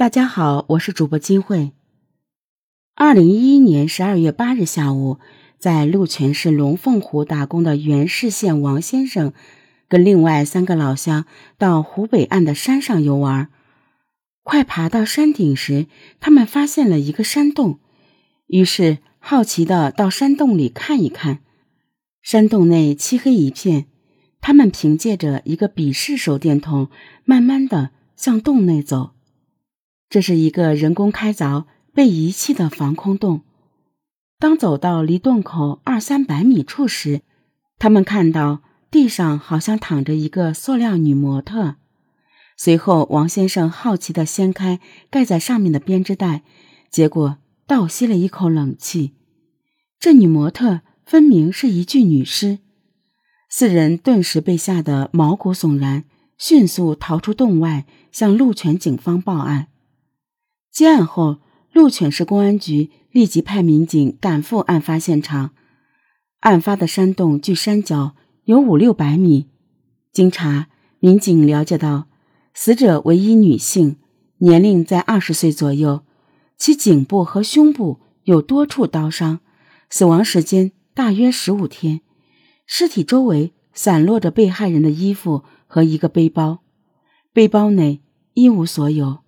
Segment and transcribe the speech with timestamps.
[0.00, 1.72] 大家好，我是主播金慧。
[2.94, 5.18] 二零一一年十二月八日下午，
[5.58, 9.34] 在鹿泉市龙凤湖打工的袁氏县王先生，
[9.88, 11.26] 跟另外三个老乡
[11.58, 13.50] 到湖北岸的山上游玩。
[14.42, 15.86] 快爬到山顶时，
[16.18, 17.78] 他们发现了一个山洞，
[18.46, 21.40] 于是好奇的到山洞里看一看。
[22.22, 23.84] 山洞内漆黑一片，
[24.40, 26.88] 他们凭借着一个笔式手电筒，
[27.26, 29.10] 慢慢的向洞内走。
[30.10, 33.42] 这是一个人工开凿、被遗弃的防空洞。
[34.40, 37.20] 当走到离洞口二三百米处时，
[37.78, 41.76] 他们看到地上好像躺着一个塑料女模特。
[42.56, 46.42] 随后，王先生好奇地掀开盖在上面的编织袋，
[46.90, 49.12] 结果倒吸了一口冷气。
[50.00, 52.58] 这女模特分明是一具女尸。
[53.48, 56.04] 四人顿时被吓得毛骨悚然，
[56.36, 59.68] 迅速逃出洞外，向鹿泉警方报案。
[60.70, 61.38] 接案后，
[61.72, 65.50] 鹿泉市公安局立即派民警赶赴案发现场。
[66.40, 68.14] 案发的山洞距山脚
[68.44, 69.48] 有五六百米。
[70.12, 70.68] 经查，
[71.00, 72.06] 民警了解到，
[72.54, 73.96] 死者为一女性，
[74.38, 76.02] 年龄在二十岁左右，
[76.56, 79.40] 其颈部和胸部有多处刀伤，
[79.88, 82.00] 死亡时间大约十五天。
[82.64, 86.60] 尸体周围散落着被害人的衣服和一个背包，
[87.32, 88.00] 背包内
[88.34, 89.18] 一无所有。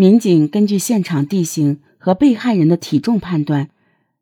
[0.00, 3.68] 民警根据现场地形和被害人的体重判断，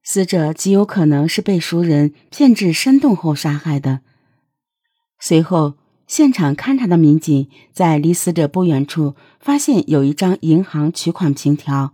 [0.02, 4.00] 死者极有可能是被熟人骗至山洞后杀害的。
[5.20, 5.74] 随后，
[6.06, 11.92] 现场勘查的民警在离死者不远处发现有一张银行取款凭条，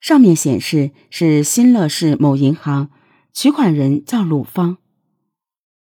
[0.00, 2.88] 上面显示是新乐市某银行，
[3.34, 4.78] 取款人叫鲁芳。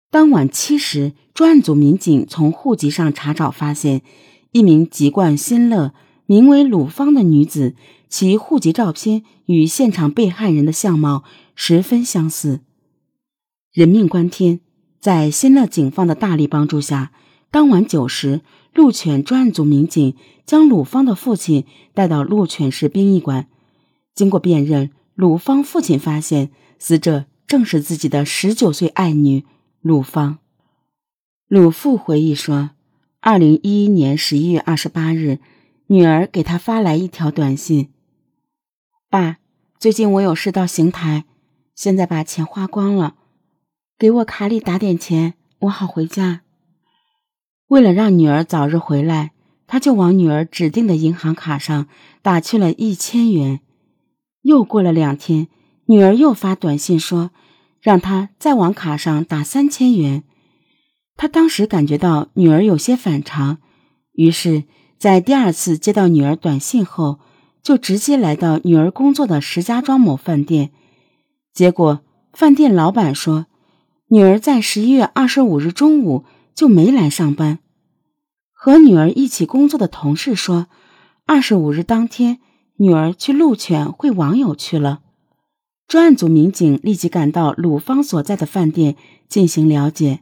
[0.10, 4.02] 当晚七时，专案组民警从户籍上查找发现，
[4.52, 5.94] 一名籍贯新乐。
[6.26, 7.76] 名为鲁芳的女子，
[8.08, 11.24] 其户籍照片与现场被害人的相貌
[11.56, 12.62] 十分相似。
[13.74, 14.60] 人命关天，
[15.00, 17.12] 在新乐警方的大力帮助下，
[17.52, 18.42] 当晚九时，
[18.74, 23.48] 鹿犬专案组民警将鲁芳的父亲带到鹿犬市殡仪馆。
[24.14, 29.44] 经过辨认，鲁芳父亲发现死者正是自己的十九岁爱女
[29.82, 30.40] 鲁芳。
[31.48, 32.72] 鲁父回忆说
[33.20, 35.40] ：“二零一一年十一月二十八日。”
[35.92, 37.90] 女儿给他发来一条短信
[39.12, 39.40] ：“爸，
[39.78, 41.26] 最近我有事到邢台，
[41.76, 43.16] 现在把钱花光了，
[44.00, 46.44] 给我卡里打点钱，我好回家。”
[47.68, 49.34] 为了让女儿早日回来，
[49.68, 51.90] 他就往女儿指定的银行卡上
[52.22, 53.60] 打去了一千元。
[54.44, 55.50] 又过了两天，
[55.88, 57.32] 女儿又发短信说，
[57.82, 60.24] 让他再往卡上打三千元。
[61.18, 63.58] 他当时感觉到女儿有些反常，
[64.14, 64.64] 于是。
[65.02, 67.18] 在第二次接到女儿短信后，
[67.64, 70.70] 就直接来到女儿工作的石家庄某饭店。
[71.56, 72.02] 结果，
[72.34, 73.48] 饭店老板说，
[74.10, 76.24] 女儿在十一月二十五日中午
[76.54, 77.58] 就没来上班。
[78.54, 80.68] 和女儿一起工作的同事说，
[81.26, 82.38] 二十五日当天，
[82.76, 85.02] 女儿去鹿泉会网友去了。
[85.88, 88.96] 专案组民警立即赶到鲁芳所在的饭店
[89.28, 90.20] 进行了解。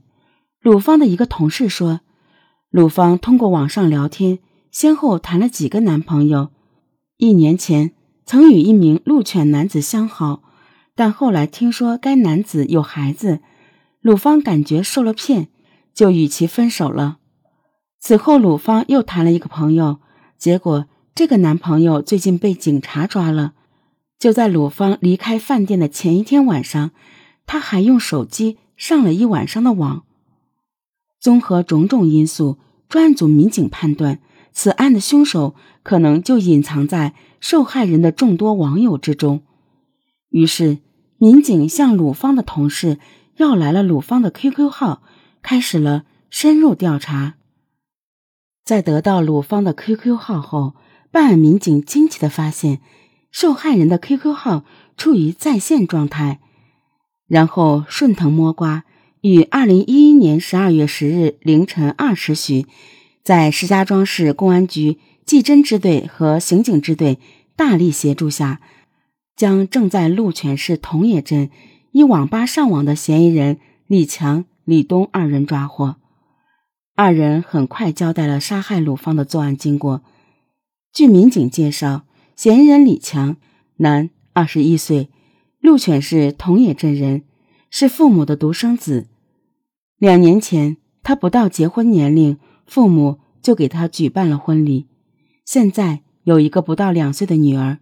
[0.61, 1.99] 鲁芳的一个同事说，
[2.69, 4.39] 鲁芳通过网上聊天。
[4.71, 6.49] 先后谈了几个男朋友，
[7.17, 7.91] 一年前
[8.25, 10.43] 曾与一名鹿犬男子相好，
[10.95, 13.39] 但后来听说该男子有孩子，
[14.01, 15.47] 鲁芳感觉受了骗，
[15.93, 17.17] 就与其分手了。
[17.99, 19.99] 此后，鲁芳又谈了一个朋友，
[20.37, 20.85] 结果
[21.15, 23.53] 这个男朋友最近被警察抓了。
[24.19, 26.91] 就在鲁芳离开饭店的前一天晚上，
[27.47, 30.03] 他还用手机上了一晚上的网。
[31.19, 34.19] 综合种种因素，专案组民警判断。
[34.51, 39.41] 此案的凶手可能就隐藏在受害人的众多网友之中，
[40.29, 40.79] 于是
[41.17, 42.99] 民警向鲁芳的同事
[43.37, 45.01] 要来了鲁芳的 QQ 号，
[45.41, 47.35] 开始了深入调查。
[48.65, 50.75] 在得到鲁芳的 QQ 号后，
[51.11, 52.81] 办案民警惊奇的发现，
[53.31, 54.65] 受害人的 QQ 号
[54.97, 56.39] 处于在线状态，
[57.27, 58.83] 然后顺藤摸瓜，
[59.21, 62.67] 于二零一一年十二月十日凌晨二时许。
[63.23, 67.19] 在石家庄市公安局技侦支队和刑警支队
[67.55, 68.61] 大力协助下，
[69.35, 71.49] 将正在鹿泉市桐野镇
[71.91, 75.97] 一网吧上网的嫌疑人李强、李东二人抓获。
[76.95, 80.01] 二人很快交代了杀害鲁芳的作案经过。
[80.91, 82.05] 据民警介绍，
[82.35, 83.37] 嫌疑人李强，
[83.77, 85.09] 男，二十一岁，
[85.59, 87.23] 鹿泉市桐野镇人，
[87.69, 89.07] 是父母的独生子。
[89.97, 92.39] 两年前，他不到结婚年龄。
[92.69, 94.85] 父母就给他举办了婚礼，
[95.43, 97.79] 现在有一个不到两岁的女儿。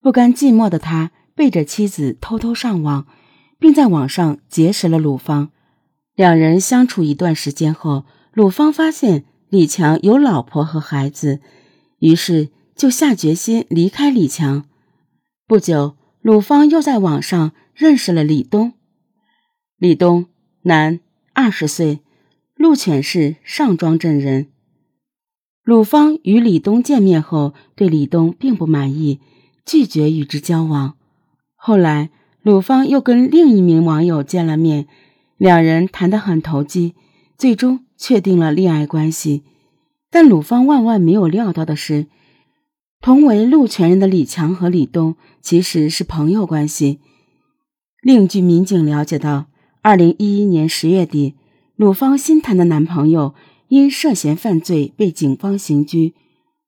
[0.00, 3.06] 不甘寂寞的他背着妻子偷偷上网，
[3.58, 5.50] 并在网上结识了鲁芳。
[6.14, 11.40] 两人相处一段时间后，鲁芳发现李强有老婆和孩子，
[11.98, 14.64] 于是就下决心离开李强。
[15.46, 18.72] 不久，鲁芳又在网上认识了李东。
[19.76, 20.26] 李东，
[20.62, 21.00] 男，
[21.34, 22.00] 二十岁，
[22.60, 24.48] 鹿犬市上庄镇人。
[25.64, 29.18] 鲁芳与李东见面后，对李东并不满意，
[29.64, 30.98] 拒绝与之交往。
[31.56, 32.10] 后来，
[32.42, 34.86] 鲁芳又跟另一名网友见了面，
[35.38, 36.94] 两人谈得很投机，
[37.38, 39.42] 最终确定了恋爱关系。
[40.10, 42.08] 但鲁芳万万没有料到的是。
[43.00, 47.00] 同为鹿泉人的李强和李东其实是朋友关系。
[48.02, 49.46] 另据民警了解到，
[49.80, 51.36] 二零一一年十月底，
[51.80, 53.34] 鲁芳新谈的男朋友
[53.68, 56.14] 因涉嫌犯罪被警方刑拘，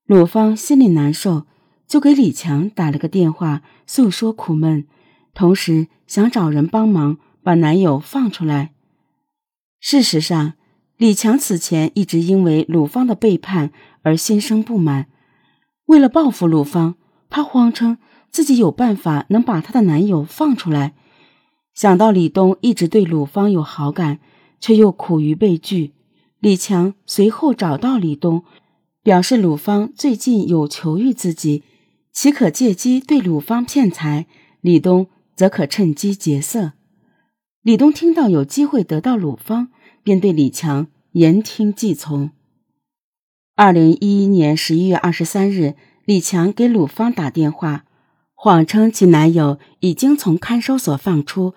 [0.07, 1.45] 鲁芳心里难受，
[1.87, 4.87] 就给李强打了个电话诉说苦闷，
[5.35, 8.73] 同时想找人帮忙把男友放出来。
[9.79, 10.53] 事实上，
[10.97, 13.71] 李强此前一直因为鲁芳的背叛
[14.01, 15.05] 而心生不满。
[15.85, 16.95] 为了报复鲁芳，
[17.29, 17.99] 她谎称
[18.31, 20.95] 自己有办法能把她的男友放出来。
[21.75, 24.17] 想到李东一直对鲁芳有好感，
[24.63, 25.91] 却又苦于被拒，
[26.39, 28.45] 李强随后找到李东，
[29.03, 31.63] 表示鲁芳最近有求于自己，
[32.13, 34.25] 岂可借机对鲁芳骗财？
[34.61, 36.71] 李东则可趁机劫色。
[37.61, 39.67] 李东听到有机会得到鲁芳，
[40.01, 42.31] 便对李强言听计从。
[43.57, 45.75] 二零一一年十一月二十三日，
[46.05, 47.83] 李强给鲁芳打电话，
[48.33, 51.53] 谎称其男友已经从看守所放出，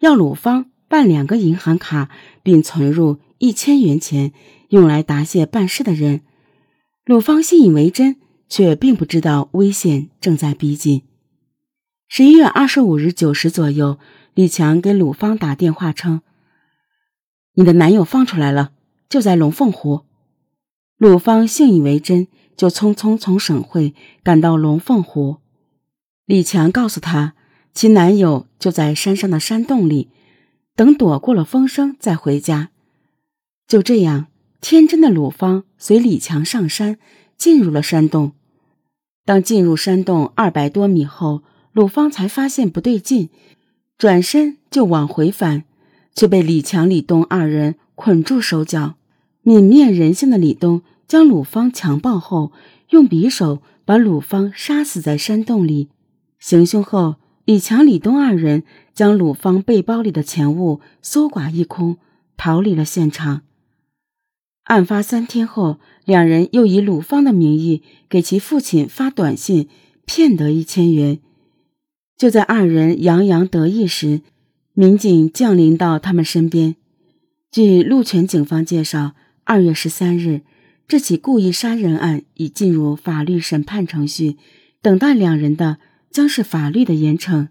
[0.00, 2.10] 要鲁芳办两个银行卡，
[2.42, 4.32] 并存入一千元钱，
[4.70, 6.22] 用来答谢办事的人。
[7.04, 8.16] 鲁芳信以为真，
[8.48, 11.02] 却并不知道危险正在逼近。
[12.08, 13.98] 十一月二十五日九时左右，
[14.34, 16.22] 李强给鲁芳打电话称
[17.54, 18.72] ：“你的男友放出来了，
[19.08, 20.02] 就在龙凤湖。”
[20.96, 25.36] 鲁芳信以为真，就匆匆从省会赶到龙凤湖。
[26.24, 27.34] 李强告诉她，
[27.72, 30.08] 其男友就在山上的山洞里，
[30.78, 32.70] 等躲过了风声再回家。
[33.66, 34.28] 就这样，
[34.60, 36.98] 天真的鲁芳随李强上山，
[37.36, 38.30] 进入了山洞。
[39.24, 41.42] 当进入山洞二百多米后，
[41.72, 43.28] 鲁芳才发现不对劲，
[43.98, 45.64] 转身就往回返，
[46.14, 48.94] 却被李强、李东二人捆住手脚。
[49.42, 52.52] 泯灭人性的李东将鲁芳强暴后，
[52.90, 55.88] 用匕首把鲁芳杀死在山洞里。
[56.38, 57.16] 行凶后，
[57.48, 58.62] 李强、李东二人
[58.92, 61.96] 将鲁芳背包里的钱物搜刮一空，
[62.36, 63.40] 逃离了现场。
[64.64, 69.66] 案发三天后，两人又以鲁芳的名义给其父亲发短信，
[70.04, 71.20] 骗得一千元。
[72.18, 74.20] 就在二人洋洋得意时，
[74.74, 76.76] 民警降临到他们身边。
[77.50, 79.12] 据鹿泉警方介绍。
[79.44, 80.42] 二月十三日，
[80.86, 84.36] 这起故意杀人案已进入法律审判程序，
[84.82, 85.78] 等待两人的
[86.10, 87.48] 将是法律的严惩。